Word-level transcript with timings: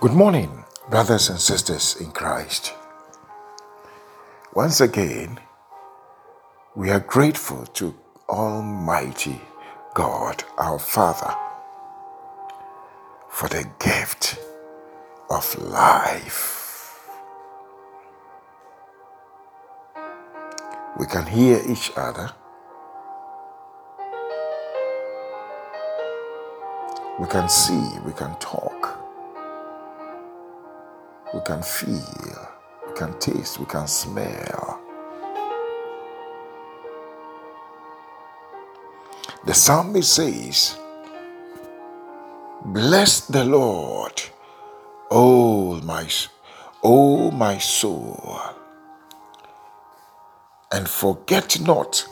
Good 0.00 0.12
morning, 0.12 0.62
brothers 0.90 1.28
and 1.28 1.40
sisters 1.40 1.96
in 2.00 2.12
Christ. 2.12 2.72
Once 4.54 4.80
again, 4.80 5.40
we 6.76 6.90
are 6.90 7.00
grateful 7.00 7.66
to 7.66 7.92
Almighty 8.28 9.40
God, 9.94 10.44
our 10.56 10.78
Father, 10.78 11.34
for 13.28 13.48
the 13.48 13.68
gift 13.80 14.38
of 15.30 15.58
life. 15.58 17.00
We 20.96 21.06
can 21.06 21.26
hear 21.26 21.60
each 21.68 21.90
other. 21.96 22.30
We 27.18 27.26
can 27.26 27.48
see, 27.48 27.98
we 28.06 28.12
can 28.12 28.36
talk. 28.38 28.97
We 31.34 31.40
can 31.40 31.62
feel, 31.62 32.48
we 32.86 32.94
can 32.94 33.18
taste, 33.18 33.60
we 33.60 33.66
can 33.66 33.86
smell. 33.86 34.80
The 39.44 39.52
psalmist 39.52 40.14
says, 40.14 40.78
Bless 42.64 43.20
the 43.26 43.44
Lord, 43.44 44.22
O 45.10 45.80
my, 45.82 46.08
o 46.82 47.30
my 47.30 47.58
soul, 47.58 48.40
and 50.72 50.88
forget 50.88 51.60
not 51.60 52.06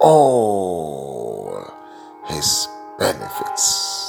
all 0.00 1.72
his 2.26 2.68
benefits. 2.98 4.01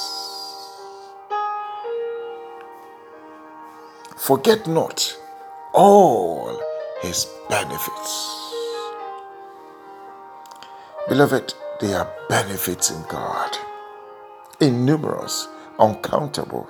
Forget 4.23 4.67
not 4.67 5.17
all 5.73 6.57
his 7.01 7.27
benefits. 7.49 8.53
Beloved, 11.09 11.53
there 11.81 11.97
are 11.97 12.13
benefits 12.29 12.89
in 12.89 13.03
God, 13.09 13.57
innumerous, 14.61 15.49
uncountable. 15.77 16.69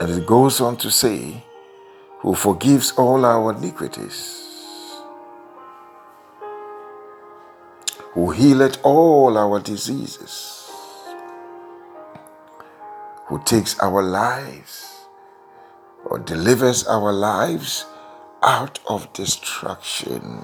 And 0.00 0.10
it 0.10 0.26
goes 0.26 0.60
on 0.60 0.76
to 0.78 0.90
say, 0.90 1.44
Who 2.18 2.34
forgives 2.34 2.90
all 2.98 3.24
our 3.24 3.52
iniquities, 3.52 4.44
who 8.14 8.32
healeth 8.32 8.80
all 8.82 9.38
our 9.38 9.60
diseases 9.60 10.59
who 13.30 13.40
takes 13.44 13.78
our 13.78 14.02
lives 14.02 15.06
or 16.04 16.18
delivers 16.18 16.84
our 16.88 17.12
lives 17.12 17.86
out 18.42 18.80
of 18.88 19.12
destruction. 19.12 20.42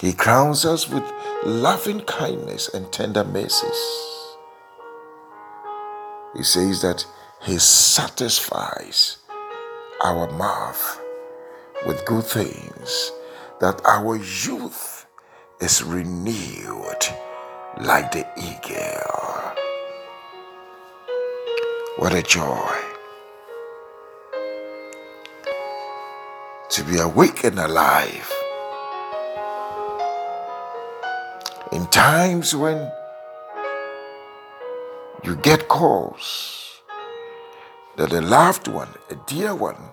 He 0.00 0.14
crowns 0.14 0.64
us 0.64 0.88
with 0.88 1.04
loving 1.44 2.00
kindness 2.00 2.72
and 2.72 2.90
tender 2.90 3.22
mercies. 3.22 3.82
He 6.34 6.42
says 6.42 6.80
that 6.80 7.04
He 7.42 7.58
satisfies 7.58 9.18
our 10.02 10.30
mouth 10.38 10.98
with 11.86 12.06
good 12.06 12.24
things, 12.24 13.12
that 13.60 13.82
our 13.84 14.16
youth 14.16 15.04
is 15.60 15.82
renewed 15.82 17.04
like 17.78 18.12
the 18.12 18.26
eagle. 18.36 19.52
What 21.96 22.14
a 22.14 22.22
joy 22.22 22.76
to 26.70 26.84
be 26.84 26.98
awake 26.98 27.44
and 27.44 27.58
alive 27.58 28.32
in 31.72 31.86
times 31.88 32.54
when 32.54 32.90
you 35.24 35.36
get 35.36 35.68
calls 35.68 36.80
that 37.96 38.12
a 38.12 38.20
loved 38.20 38.68
one, 38.68 38.88
a 39.10 39.14
dear 39.26 39.54
one, 39.54 39.90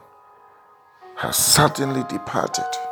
has 1.18 1.36
suddenly 1.36 2.04
departed. 2.08 2.87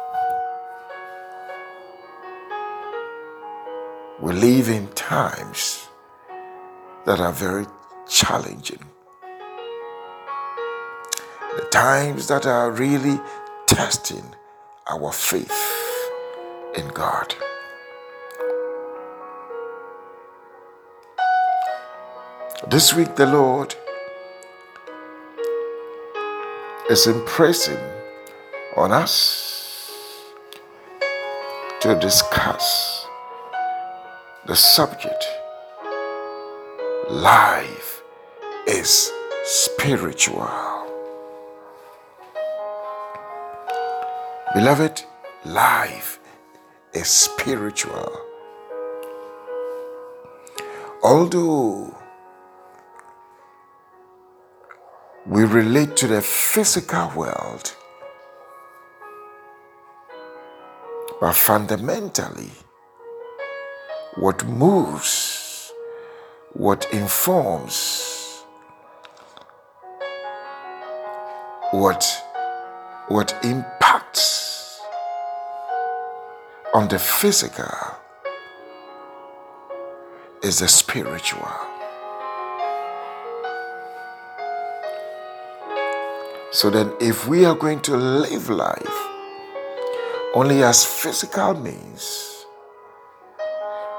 We 4.25 4.33
live 4.33 4.69
in 4.69 4.87
times 4.95 5.87
that 7.05 7.19
are 7.19 7.31
very 7.31 7.67
challenging. 8.09 8.83
The 11.55 11.65
times 11.69 12.27
that 12.29 12.47
are 12.47 12.71
really 12.71 13.19
testing 13.67 14.25
our 14.89 15.11
faith 15.11 15.53
in 16.75 16.87
God. 16.87 17.35
This 22.67 22.95
week, 22.95 23.15
the 23.15 23.27
Lord 23.27 23.75
is 26.89 27.05
impressing 27.05 27.77
on 28.75 28.91
us 28.91 29.91
to 31.81 31.93
discuss 31.99 32.94
the 34.47 34.55
subject 34.55 35.25
life 37.09 38.03
is 38.67 39.11
spiritual. 39.43 40.47
Beloved, 44.53 45.03
life 45.45 46.19
is 46.93 47.07
spiritual. 47.07 48.11
Although 51.03 51.97
we 55.25 55.43
relate 55.43 55.95
to 55.97 56.07
the 56.07 56.21
physical 56.21 57.11
world, 57.15 57.75
but 61.19 61.33
fundamentally, 61.33 62.51
what 64.17 64.45
moves, 64.45 65.73
what 66.53 66.87
informs, 66.93 68.43
what, 71.71 72.05
what 73.09 73.33
impacts 73.43 74.79
on 76.73 76.87
the 76.87 76.97
physical 76.97 77.67
is 80.43 80.59
the 80.59 80.67
spiritual. 80.69 81.51
So 86.51 86.69
then, 86.69 86.93
if 87.01 87.27
we 87.27 87.43
are 87.43 87.55
going 87.55 87.81
to 87.81 87.97
live 87.97 88.49
life 88.49 89.07
only 90.33 90.63
as 90.63 90.85
physical 90.85 91.53
means, 91.53 92.34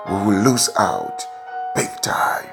we 0.08 0.14
will 0.14 0.42
lose 0.42 0.70
out 0.78 1.22
big 1.74 1.90
time. 2.00 2.48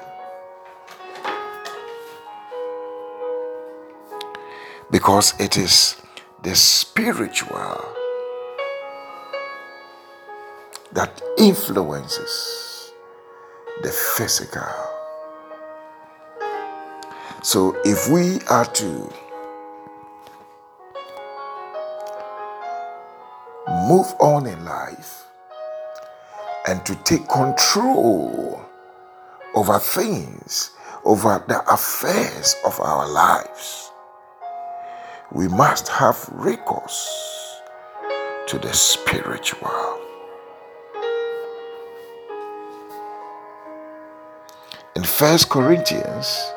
Because 4.90 5.38
it 5.40 5.56
is 5.56 5.96
the 6.42 6.54
spiritual 6.54 7.80
that 10.92 11.22
influences 11.38 12.92
the 13.82 13.90
physical. 13.90 14.62
So 17.42 17.76
if 17.84 18.08
we 18.08 18.40
are 18.48 18.64
to 18.64 19.12
move 23.88 24.14
on 24.20 24.46
in 24.46 24.64
life, 24.64 25.23
and 26.66 26.84
to 26.86 26.94
take 27.04 27.28
control 27.28 28.64
over 29.54 29.78
things, 29.78 30.70
over 31.04 31.44
the 31.46 31.60
affairs 31.72 32.56
of 32.64 32.80
our 32.80 33.08
lives. 33.08 33.90
We 35.30 35.48
must 35.48 35.88
have 35.88 36.28
recourse 36.32 37.60
to 38.46 38.58
the 38.58 38.72
spiritual. 38.72 40.00
In 44.96 45.02
1 45.02 45.38
Corinthians 45.50 46.52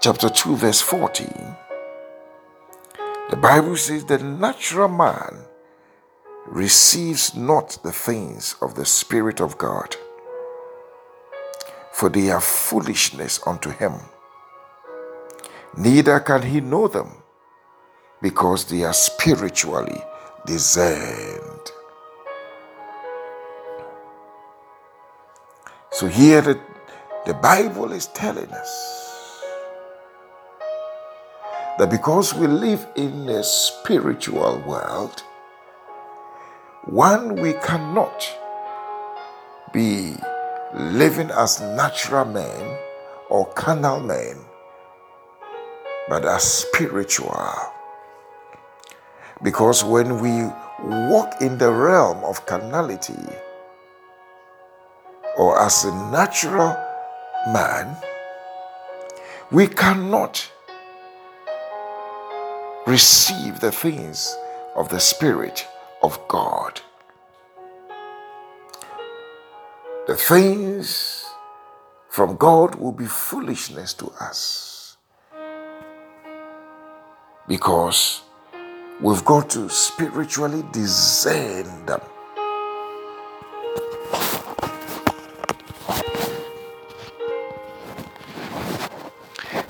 chapter 0.00 0.28
2 0.28 0.56
verse 0.56 0.80
14 0.80 1.56
the 3.30 3.36
Bible 3.36 3.76
says 3.76 4.04
the 4.04 4.18
natural 4.18 4.88
man 4.88 5.46
receives 6.46 7.34
not 7.34 7.78
the 7.82 7.92
things 7.92 8.56
of 8.60 8.74
the 8.74 8.84
Spirit 8.84 9.40
of 9.40 9.56
God, 9.58 9.96
for 11.92 12.08
they 12.08 12.30
are 12.30 12.40
foolishness 12.40 13.40
unto 13.46 13.70
him. 13.70 13.92
Neither 15.76 16.20
can 16.20 16.42
he 16.42 16.60
know 16.60 16.88
them, 16.88 17.22
because 18.20 18.66
they 18.66 18.84
are 18.84 18.92
spiritually 18.92 20.00
discerned. 20.46 21.70
So 25.90 26.06
here 26.06 26.40
the, 26.40 26.60
the 27.26 27.34
Bible 27.34 27.92
is 27.92 28.06
telling 28.08 28.50
us 28.50 29.42
that 31.78 31.90
because 31.90 32.34
we 32.34 32.46
live 32.46 32.86
in 32.96 33.28
a 33.28 33.42
spiritual 33.42 34.62
world, 34.66 35.22
one, 36.84 37.36
we 37.36 37.52
cannot 37.54 38.28
be 39.72 40.16
living 40.74 41.30
as 41.30 41.60
natural 41.60 42.24
men 42.24 42.78
or 43.30 43.46
carnal 43.54 44.00
men, 44.00 44.36
but 46.08 46.24
as 46.24 46.42
spiritual. 46.42 47.54
Because 49.42 49.84
when 49.84 50.20
we 50.20 50.50
walk 51.08 51.40
in 51.40 51.56
the 51.58 51.70
realm 51.70 52.24
of 52.24 52.44
carnality, 52.46 53.14
or 55.38 55.60
as 55.60 55.84
a 55.84 55.94
natural 56.10 56.76
man, 57.52 57.96
we 59.52 59.68
cannot 59.68 60.50
receive 62.86 63.60
the 63.60 63.70
things 63.70 64.36
of 64.74 64.88
the 64.88 64.98
Spirit 64.98 65.66
of 66.02 66.18
God. 66.28 66.80
The 70.06 70.16
things 70.16 71.24
from 72.08 72.36
God 72.36 72.74
will 72.74 72.92
be 72.92 73.06
foolishness 73.06 73.94
to 73.94 74.10
us 74.20 74.96
because 77.46 78.22
we've 79.00 79.24
got 79.24 79.50
to 79.50 79.68
spiritually 79.68 80.64
discern 80.72 81.86
them. 81.86 82.00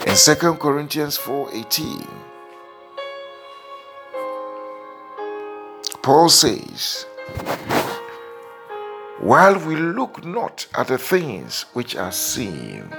In 0.07 0.17
2 0.17 0.59
Corinthians 0.59 1.17
4:18 1.19 2.32
Paul 6.13 6.29
says, 6.29 7.07
While 9.19 9.59
we 9.61 9.77
look 9.77 10.23
not 10.27 10.67
at 10.75 10.89
the 10.89 10.99
things 10.99 11.65
which 11.73 11.97
are 11.97 12.13
seen, 12.13 12.93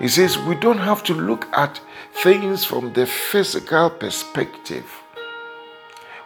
he 0.00 0.08
says 0.08 0.36
we 0.36 0.56
don't 0.56 0.78
have 0.78 1.04
to 1.04 1.14
look 1.14 1.46
at 1.56 1.80
things 2.14 2.64
from 2.64 2.92
the 2.94 3.06
physical 3.06 3.90
perspective 3.90 4.90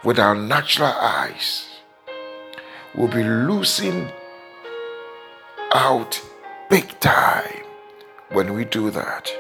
with 0.03 0.19
our 0.19 0.35
natural 0.35 0.89
eyes. 0.89 1.67
We'll 2.95 3.09
be 3.09 3.25
losing 3.25 4.11
out 5.75 6.19
big 6.71 6.99
time 7.01 7.63
when 8.31 8.55
we 8.55 8.65
do 8.65 8.91
that. 8.91 9.31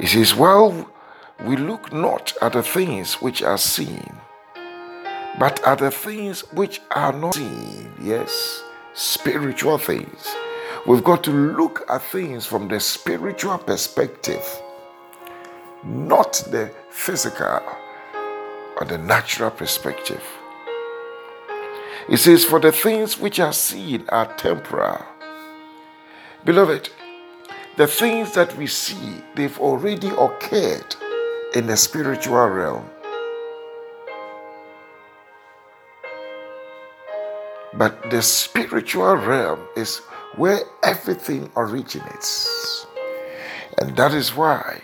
He 0.00 0.08
says, 0.08 0.34
Well, 0.34 0.90
we 1.44 1.56
look 1.56 1.92
not 1.92 2.32
at 2.40 2.54
the 2.54 2.62
things 2.62 3.14
which 3.14 3.42
are 3.42 3.58
seen, 3.58 4.16
but 5.38 5.62
at 5.66 5.78
the 5.78 5.90
things 5.90 6.40
which 6.52 6.80
are 6.90 7.12
not 7.12 7.34
seen. 7.34 7.92
Yes, 8.00 8.62
spiritual 8.94 9.78
things. 9.78 10.34
We've 10.86 11.04
got 11.04 11.22
to 11.24 11.30
look 11.30 11.84
at 11.90 12.02
things 12.02 12.46
from 12.46 12.68
the 12.68 12.80
spiritual 12.80 13.58
perspective, 13.58 14.46
not 15.84 16.42
the 16.50 16.72
physical 16.90 17.60
or 18.80 18.86
the 18.86 18.98
natural 18.98 19.50
perspective. 19.50 20.22
It 22.08 22.18
says, 22.18 22.44
For 22.44 22.60
the 22.60 22.72
things 22.72 23.18
which 23.18 23.40
are 23.40 23.52
seen 23.52 24.04
are 24.08 24.32
temporal. 24.36 25.04
Beloved, 26.44 26.88
the 27.76 27.86
things 27.86 28.32
that 28.34 28.56
we 28.56 28.68
see, 28.68 29.22
they've 29.34 29.58
already 29.58 30.08
occurred 30.08 30.96
in 31.56 31.66
the 31.66 31.76
spiritual 31.76 32.46
realm. 32.48 32.84
But 37.72 38.10
the 38.10 38.20
spiritual 38.20 39.16
realm 39.16 39.60
is 39.74 40.02
where 40.36 40.60
everything 40.84 41.50
originates. 41.56 42.86
And 43.78 43.96
that 43.96 44.12
is 44.12 44.36
why 44.36 44.82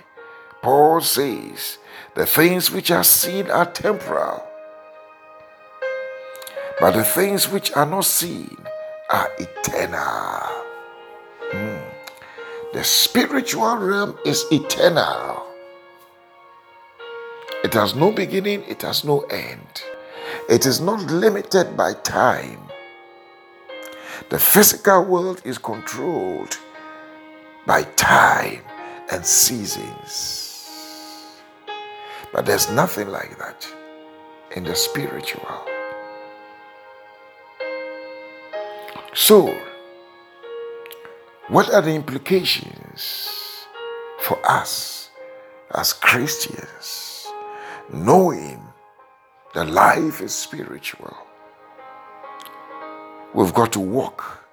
Paul 0.63 1.03
says 1.03 1.77
the 2.15 2.25
things 2.25 2.71
which 2.71 2.91
are 2.91 3.05
seen 3.05 3.51
are 3.51 3.71
temporal, 3.71 4.43
but 6.81 6.93
the 6.93 7.05
things 7.05 7.51
which 7.51 7.71
are 7.77 7.85
not 7.85 8.07
seen 8.07 8.57
are 9.11 9.29
eternal. 9.39 10.65
Mm. 11.53 11.83
The 12.73 12.83
spiritual 12.83 13.77
realm 13.77 14.17
is 14.25 14.47
eternal. 14.51 15.52
It 17.65 17.75
has 17.75 17.95
no 17.95 18.11
beginning, 18.11 18.65
it 18.65 18.83
has 18.83 19.05
no 19.05 19.21
end. 19.21 19.83
It 20.49 20.67
is 20.67 20.81
not 20.81 21.01
limited 21.11 21.77
by 21.77 21.95
time. 21.95 22.59
The 24.31 24.39
physical 24.39 25.05
world 25.05 25.43
is 25.45 25.59
controlled 25.59 26.59
by 27.65 27.83
time 27.95 28.63
and 29.13 29.25
seasons. 29.25 30.53
But 32.33 32.47
there's 32.47 32.69
nothing 32.71 33.09
like 33.09 33.39
that 33.39 33.67
in 34.57 34.65
the 34.65 34.75
spiritual. 34.75 35.47
So, 39.15 39.57
what 41.49 41.73
are 41.73 41.83
the 41.83 41.95
implications 41.95 43.29
for 44.19 44.41
us 44.51 45.11
as 45.75 45.93
Christians? 45.93 47.12
Knowing 47.93 48.63
that 49.55 49.69
life 49.69 50.21
is 50.21 50.35
spiritual, 50.35 51.15
we've 53.35 53.53
got 53.53 53.73
to 53.73 53.81
walk 53.81 54.45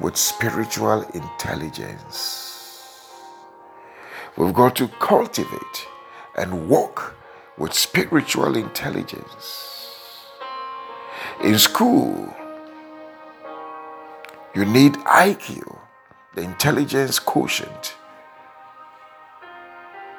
with 0.00 0.16
spiritual 0.16 1.02
intelligence. 1.14 2.58
We've 4.36 4.54
got 4.54 4.76
to 4.76 4.88
cultivate 5.00 5.86
and 6.36 6.68
walk 6.68 7.16
with 7.56 7.72
spiritual 7.72 8.56
intelligence. 8.56 9.74
In 11.42 11.58
school, 11.58 12.34
you 14.54 14.64
need 14.64 14.92
IQ, 14.94 15.78
the 16.34 16.42
intelligence 16.42 17.18
quotient, 17.18 17.94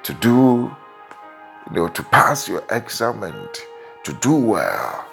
to 0.03 0.13
do 0.15 0.75
you 1.71 1.77
know, 1.77 1.87
to 1.89 2.03
pass 2.03 2.47
your 2.47 2.63
exam 2.71 3.23
and 3.23 3.49
to 4.03 4.13
do 4.13 4.33
well. 4.33 5.05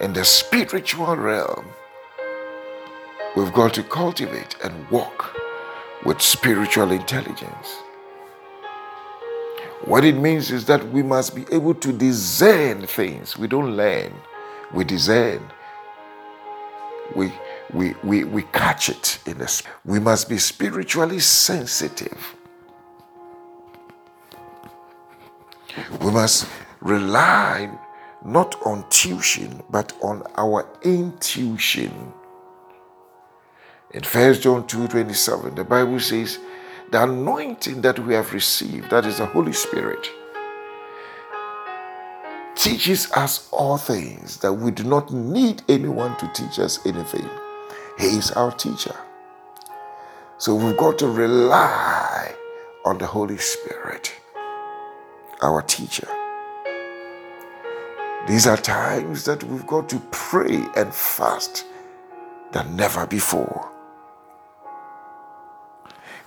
In 0.00 0.12
the 0.12 0.24
spiritual 0.24 1.16
realm, 1.16 1.66
we've 3.36 3.52
got 3.52 3.72
to 3.74 3.82
cultivate 3.82 4.56
and 4.62 4.88
walk 4.90 5.34
with 6.04 6.20
spiritual 6.20 6.92
intelligence. 6.92 7.76
What 9.84 10.04
it 10.04 10.16
means 10.16 10.50
is 10.50 10.66
that 10.66 10.86
we 10.90 11.02
must 11.02 11.34
be 11.34 11.46
able 11.50 11.74
to 11.74 11.92
discern 11.92 12.86
things. 12.86 13.38
We 13.38 13.48
don't 13.48 13.76
learn, 13.76 14.12
we 14.74 14.84
discern. 14.84 15.40
We, 17.16 17.32
we, 17.72 17.94
we, 18.04 18.24
we 18.24 18.42
catch 18.52 18.90
it 18.90 19.18
in 19.24 19.38
the 19.38 19.62
we 19.86 19.98
must 19.98 20.28
be 20.28 20.36
spiritually 20.36 21.20
sensitive 21.20 22.34
We 26.00 26.10
must 26.12 26.46
rely 26.80 27.70
not 28.24 28.56
on 28.64 28.84
tuition, 28.88 29.62
but 29.70 29.92
on 30.02 30.22
our 30.36 30.68
intuition. 30.82 32.12
In 33.92 34.02
1 34.02 34.34
John 34.40 34.64
2:27, 34.66 35.54
the 35.56 35.64
Bible 35.64 35.98
says, 35.98 36.38
the 36.90 37.02
anointing 37.02 37.82
that 37.82 37.98
we 37.98 38.14
have 38.14 38.32
received, 38.32 38.90
that 38.90 39.04
is 39.04 39.18
the 39.18 39.26
Holy 39.26 39.52
Spirit, 39.52 40.08
teaches 42.54 43.10
us 43.12 43.48
all 43.50 43.76
things 43.76 44.38
that 44.38 44.52
we 44.52 44.70
do 44.70 44.84
not 44.84 45.12
need 45.12 45.62
anyone 45.68 46.16
to 46.16 46.28
teach 46.28 46.58
us 46.58 46.78
anything. 46.86 47.28
He 47.98 48.18
is 48.18 48.30
our 48.32 48.52
teacher. 48.52 48.94
So 50.38 50.54
we've 50.54 50.76
got 50.76 50.98
to 50.98 51.08
rely 51.08 52.34
on 52.84 52.98
the 52.98 53.06
Holy 53.06 53.38
Spirit. 53.38 54.17
Our 55.42 55.62
teacher. 55.62 56.08
These 58.26 58.46
are 58.46 58.56
times 58.56 59.24
that 59.24 59.42
we've 59.44 59.66
got 59.66 59.88
to 59.88 60.00
pray 60.10 60.62
and 60.76 60.92
fast 60.92 61.64
than 62.52 62.76
never 62.76 63.06
before. 63.06 63.70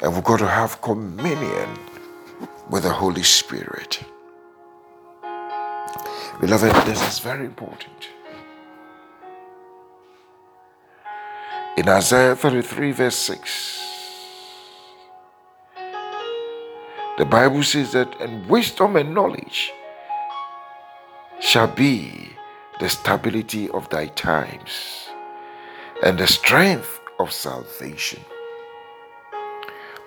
And 0.01 0.13
we've 0.13 0.23
got 0.23 0.39
to 0.39 0.47
have 0.47 0.81
communion 0.81 1.77
with 2.69 2.83
the 2.83 2.93
Holy 2.93 3.23
Spirit. 3.23 4.03
Beloved, 6.39 6.73
this 6.87 7.07
is 7.07 7.19
very 7.19 7.45
important. 7.45 8.09
In 11.77 11.87
Isaiah 11.87 12.35
33, 12.35 12.91
verse 12.93 13.15
6, 13.15 13.90
the 17.21 17.25
Bible 17.25 17.61
says 17.61 17.91
that, 17.91 18.19
and 18.19 18.49
wisdom 18.49 18.95
and 18.95 19.13
knowledge 19.13 19.71
shall 21.39 21.67
be 21.67 22.31
the 22.79 22.89
stability 22.89 23.69
of 23.69 23.87
thy 23.89 24.07
times 24.07 25.07
and 26.03 26.17
the 26.17 26.25
strength 26.25 26.99
of 27.19 27.31
salvation. 27.31 28.19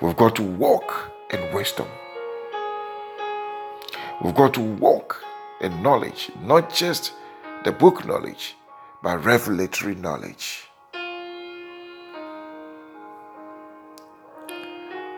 We've 0.02 0.16
got 0.16 0.35
to 0.35 0.42
walk 0.42 1.12
in 1.33 1.54
wisdom. 1.54 1.87
We've 4.21 4.35
got 4.35 4.52
to 4.54 4.61
walk 4.61 5.23
in 5.61 5.85
knowledge, 5.85 6.33
not 6.42 6.75
just 6.75 7.12
the 7.62 7.71
book 7.71 8.04
knowledge, 8.04 8.56
but 9.04 9.25
revelatory 9.25 9.94
knowledge. 9.94 10.68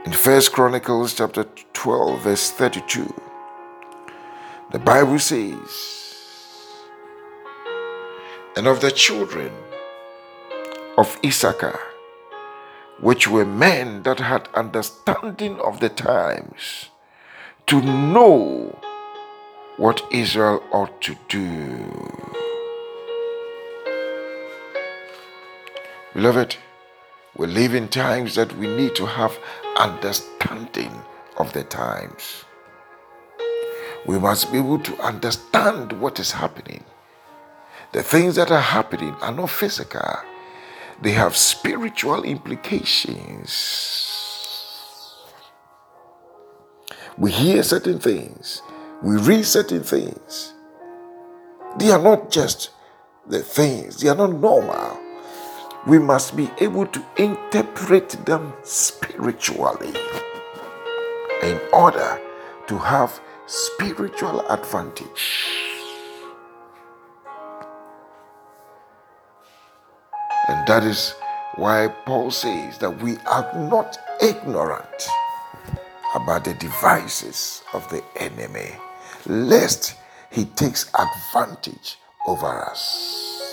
In 0.04 0.12
First 0.12 0.52
Chronicles 0.52 1.14
chapter 1.14 1.46
12, 1.86 2.20
verse 2.20 2.50
32, 2.50 3.14
the 4.72 4.78
Bible 4.80 5.20
says, 5.20 5.70
And 8.56 8.66
of 8.66 8.80
the 8.80 8.90
children 8.90 9.52
of 10.98 11.16
Issachar, 11.24 11.78
which 12.98 13.28
were 13.28 13.44
men 13.44 14.02
that 14.02 14.18
had 14.18 14.48
understanding 14.52 15.60
of 15.60 15.78
the 15.78 15.88
times, 15.88 16.90
to 17.68 17.80
know 17.80 18.76
what 19.76 20.02
Israel 20.10 20.64
ought 20.72 21.00
to 21.02 21.14
do. 21.28 21.86
Beloved, 26.14 26.56
we 27.36 27.46
live 27.46 27.76
in 27.76 27.86
times 27.86 28.34
that 28.34 28.56
we 28.58 28.66
need 28.66 28.96
to 28.96 29.06
have 29.06 29.38
understanding 29.78 30.90
of 31.38 31.52
the 31.52 31.64
times. 31.64 32.44
We 34.06 34.18
must 34.18 34.52
be 34.52 34.58
able 34.58 34.78
to 34.80 34.96
understand 35.02 35.92
what 36.00 36.18
is 36.20 36.32
happening. 36.32 36.84
The 37.92 38.02
things 38.02 38.36
that 38.36 38.50
are 38.50 38.60
happening 38.60 39.14
are 39.20 39.32
not 39.32 39.50
physical, 39.50 40.16
they 41.00 41.12
have 41.12 41.36
spiritual 41.36 42.22
implications. 42.22 43.52
We 47.18 47.30
hear 47.32 47.62
certain 47.62 47.98
things, 47.98 48.62
we 49.02 49.16
read 49.16 49.44
certain 49.44 49.82
things. 49.82 50.52
They 51.78 51.90
are 51.90 52.02
not 52.02 52.30
just 52.30 52.70
the 53.26 53.42
things, 53.42 54.00
they 54.00 54.08
are 54.08 54.16
not 54.16 54.32
normal. 54.32 55.00
We 55.86 55.98
must 55.98 56.36
be 56.36 56.50
able 56.58 56.86
to 56.86 57.04
interpret 57.16 58.10
them 58.26 58.52
spiritually 58.62 59.94
in 61.42 61.60
order 61.72 62.20
to 62.68 62.78
have 62.78 63.20
spiritual 63.46 64.40
advantage. 64.48 65.56
And 70.48 70.66
that 70.68 70.84
is 70.84 71.14
why 71.56 71.88
Paul 72.04 72.30
says 72.30 72.78
that 72.78 73.02
we 73.02 73.16
are 73.26 73.50
not 73.54 73.96
ignorant 74.22 75.08
about 76.14 76.44
the 76.44 76.54
devices 76.54 77.62
of 77.72 77.88
the 77.90 78.02
enemy, 78.16 78.76
lest 79.26 79.96
he 80.30 80.44
takes 80.44 80.90
advantage 80.94 81.98
over 82.26 82.64
us. 82.64 83.45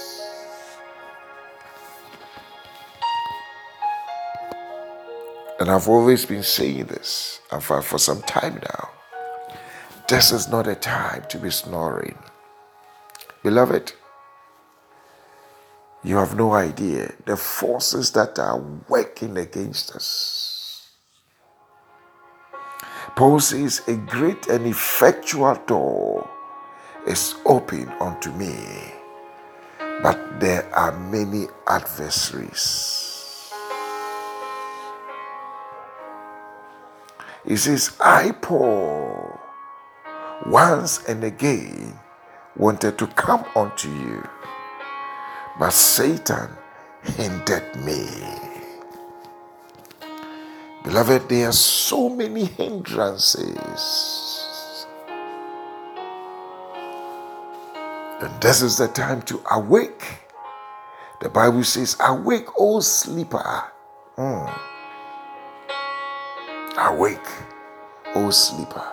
And 5.63 5.71
I've 5.71 5.87
always 5.87 6.25
been 6.25 6.43
saying 6.43 6.87
this, 6.87 7.39
for, 7.61 7.81
for 7.81 7.97
some 7.97 8.21
time 8.23 8.55
now. 8.55 8.89
This 10.09 10.33
is 10.33 10.49
not 10.49 10.67
a 10.67 10.75
time 10.75 11.23
to 11.29 11.37
be 11.37 11.49
snoring. 11.51 12.17
Beloved, 13.43 13.93
you 16.03 16.17
have 16.17 16.35
no 16.35 16.51
idea 16.51 17.13
the 17.25 17.37
forces 17.37 18.11
that 18.11 18.37
are 18.39 18.59
working 18.89 19.37
against 19.37 19.95
us. 19.95 20.89
Paul 23.15 23.39
says, 23.39 23.83
A 23.87 23.95
great 23.95 24.47
and 24.47 24.67
effectual 24.67 25.55
door 25.65 26.29
is 27.07 27.35
open 27.45 27.87
unto 28.01 28.33
me, 28.33 28.53
but 29.79 30.41
there 30.41 30.69
are 30.75 30.91
many 30.91 31.45
adversaries. 31.67 33.12
He 37.45 37.57
says, 37.57 37.95
I, 37.99 38.31
Paul, 38.31 39.39
once 40.45 41.03
and 41.07 41.23
again 41.23 41.99
wanted 42.55 42.97
to 42.99 43.07
come 43.07 43.45
unto 43.55 43.89
you 43.89 44.23
but 45.59 45.71
Satan 45.71 46.49
hindered 47.03 47.75
me. 47.85 48.07
Beloved, 50.83 51.29
there 51.29 51.49
are 51.49 51.53
so 51.53 52.09
many 52.09 52.45
hindrances. 52.45 53.45
And 58.19 58.41
this 58.41 58.61
is 58.61 58.77
the 58.77 58.87
time 58.87 59.21
to 59.23 59.41
awake. 59.51 60.03
The 61.21 61.29
Bible 61.29 61.63
says, 61.63 61.95
Awake, 61.99 62.47
O 62.57 62.79
sleeper. 62.79 63.63
Mm. 64.17 64.59
Awake, 66.85 67.31
O 68.13 68.29
sleeper. 68.29 68.83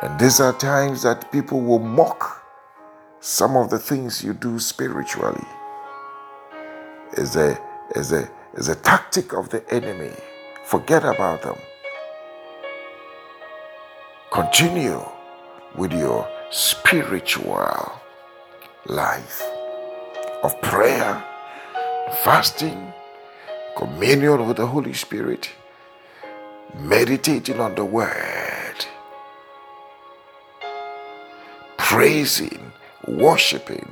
And 0.00 0.20
these 0.20 0.38
are 0.38 0.52
times 0.52 1.02
that 1.02 1.32
people 1.32 1.60
will 1.60 1.80
mock 1.80 2.44
some 3.18 3.56
of 3.56 3.70
the 3.70 3.78
things 3.78 4.22
you 4.22 4.34
do 4.34 4.60
spiritually. 4.60 5.44
Is 7.16 7.34
a 7.34 7.60
is 7.96 8.12
a 8.12 8.30
is 8.54 8.68
a 8.68 8.76
tactic 8.76 9.32
of 9.32 9.48
the 9.48 9.68
enemy. 9.74 10.12
Forget 10.64 11.04
about 11.04 11.42
them. 11.42 11.58
Continue 14.30 15.04
with 15.74 15.92
your 15.92 16.28
spiritual 16.50 17.92
life 18.86 19.42
of 20.44 20.60
prayer, 20.62 21.24
fasting, 22.24 22.92
communion 23.76 24.46
with 24.46 24.56
the 24.56 24.66
Holy 24.66 24.92
Spirit, 24.92 25.50
meditating 26.74 27.60
on 27.60 27.74
the 27.74 27.84
Word 27.84 28.86
praising, 31.88 32.70
worshiping, 33.06 33.88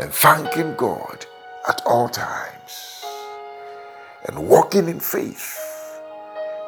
and 0.00 0.12
thanking 0.12 0.74
God 0.74 1.24
at 1.68 1.80
all 1.86 2.08
times, 2.08 3.04
and 4.26 4.48
walking 4.48 4.88
in 4.88 4.98
faith 4.98 5.56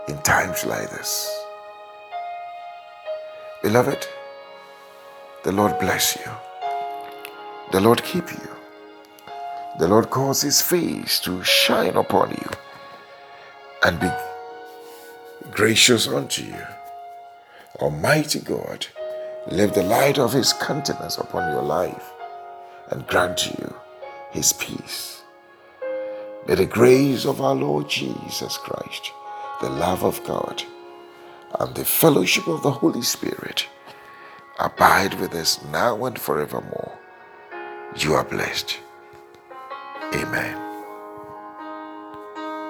in 0.07 0.17
times 0.19 0.65
like 0.65 0.89
this. 0.91 1.29
Beloved, 3.65 4.07
the 5.43 5.51
Lord 5.51 5.77
bless 5.81 6.15
you. 6.15 6.31
The 7.73 7.81
Lord 7.81 8.05
keep 8.05 8.31
you. 8.31 8.62
The 9.79 9.89
Lord 9.89 10.11
cause 10.11 10.43
his 10.43 10.61
face 10.61 11.19
to 11.21 11.43
shine 11.43 11.97
upon 11.97 12.31
you 12.31 12.51
and 13.83 13.99
be 13.99 14.11
gracious 15.51 16.07
unto 16.07 16.45
you. 16.45 16.67
Almighty 17.81 18.41
God, 18.41 18.87
let 19.51 19.73
the 19.75 19.83
light 19.83 20.19
of 20.19 20.35
his 20.35 20.53
countenance 20.53 21.17
upon 21.17 21.53
your 21.53 21.63
life 21.63 22.13
and 22.91 23.07
grant 23.07 23.47
you 23.47 23.75
his 24.31 24.53
peace. 24.53 25.23
May 26.47 26.57
the 26.57 26.67
grace 26.67 27.25
of 27.25 27.41
our 27.41 27.55
Lord 27.55 27.89
Jesus 27.89 28.59
Christ, 28.59 29.11
the 29.61 29.71
love 29.71 30.05
of 30.05 30.23
God, 30.25 30.63
and 31.61 31.75
the 31.75 31.85
fellowship 31.85 32.47
of 32.47 32.63
the 32.63 32.71
Holy 32.71 33.03
Spirit 33.03 33.67
abide 34.61 35.15
with 35.19 35.35
us 35.35 35.65
now 35.73 36.05
and 36.05 36.19
forevermore. 36.19 36.93
You 37.97 38.15
are 38.15 38.25
blessed. 38.25 38.79
Amen. 40.15 40.72